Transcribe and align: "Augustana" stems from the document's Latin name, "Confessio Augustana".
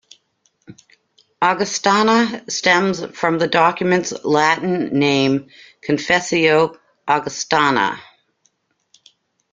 "Augustana" 1.43 2.43
stems 2.49 3.05
from 3.15 3.37
the 3.37 3.45
document's 3.45 4.11
Latin 4.25 4.85
name, 4.97 5.51
"Confessio 5.85 6.75
Augustana". 7.07 8.01